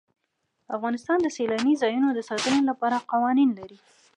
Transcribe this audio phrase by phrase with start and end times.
[0.75, 3.79] افغانستان د سیلاني ځایونو د ساتنې لپاره قوانین لري.